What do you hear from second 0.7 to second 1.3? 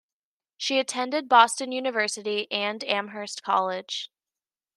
attended